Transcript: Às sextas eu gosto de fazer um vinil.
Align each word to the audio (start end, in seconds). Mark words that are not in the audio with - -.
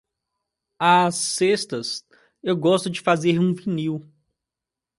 Às 0.79 1.13
sextas 1.13 2.03
eu 2.41 2.57
gosto 2.57 2.89
de 2.89 3.01
fazer 3.01 3.37
um 3.37 3.53
vinil. 3.53 4.11